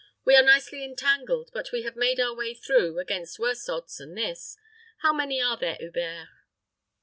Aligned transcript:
"We 0.25 0.35
are 0.35 0.41
nicely 0.41 0.83
entangled; 0.83 1.51
but 1.53 1.71
we 1.71 1.83
have 1.83 1.95
made 1.95 2.19
our 2.19 2.33
way 2.35 2.55
through, 2.55 2.97
against 2.97 3.37
worse 3.37 3.69
odds 3.69 3.97
than 3.97 4.15
this. 4.15 4.57
How 5.03 5.13
many 5.13 5.39
are 5.39 5.57
there, 5.57 5.75
Hubert?" 5.75 6.27